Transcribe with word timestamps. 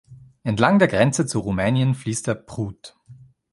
Entlang 0.41 0.79
der 0.79 0.87
Grenze 0.87 1.27
zu 1.27 1.41
Rumänien 1.41 1.93
fließt 1.93 2.25
der 2.25 2.33
Pruth. 2.33 2.97